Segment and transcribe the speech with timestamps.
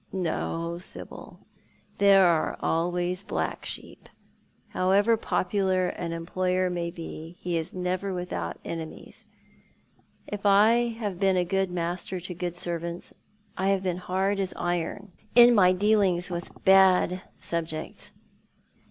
[0.11, 1.45] "No, Sibyl.
[1.99, 4.09] There are always black sheep.
[4.69, 9.27] However popular an employer may be, he is never without enemies.
[10.25, 13.13] If I have been a good master to good servants,
[13.55, 18.11] I have been hard as iron in my dealings with bad subjects.